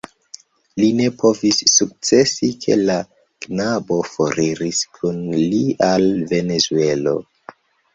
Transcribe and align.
Li 0.79 0.87
ne 1.01 1.09
povis 1.23 1.59
sukcesi, 1.73 2.51
ke 2.65 2.79
la 2.89 2.97
knabo 3.47 4.01
foriris 4.17 4.83
kun 4.99 5.25
li 5.47 5.65
al 5.95 6.13
Venezuelo. 6.37 7.21